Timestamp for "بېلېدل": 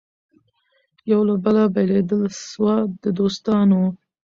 1.73-2.21